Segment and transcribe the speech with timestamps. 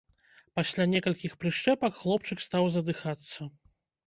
[0.59, 3.41] Пасля некалькіх прышчэпак хлопчык стаў задыхацца.